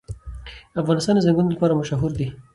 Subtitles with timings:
[0.81, 2.27] افغانستان د چنګلونه لپاره مشهور دی.